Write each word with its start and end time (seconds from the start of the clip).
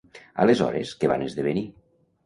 Aleshores, 0.45 0.95
què 1.03 1.13
van 1.15 1.29
esdevenir? 1.29 1.67